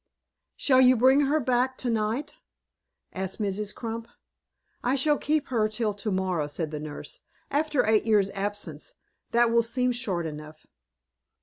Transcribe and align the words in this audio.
"Shall 0.55 0.81
you 0.81 0.95
bring 0.97 1.27
her 1.27 1.39
back 1.39 1.77
to 1.77 1.89
night?" 1.91 2.33
asked 3.13 3.39
Mrs. 3.39 3.75
Crump. 3.75 4.07
"I 4.83 4.93
may 4.95 5.17
keep 5.19 5.49
her 5.49 5.69
till 5.69 5.93
to 5.93 6.09
morrow," 6.09 6.47
said 6.47 6.71
the 6.71 6.79
nurse. 6.79 7.21
"After 7.51 7.85
eight 7.85 8.07
years' 8.07 8.31
absence, 8.31 8.95
that 9.29 9.51
will 9.51 9.61
seem 9.61 9.91
short 9.91 10.25
enough." 10.25 10.65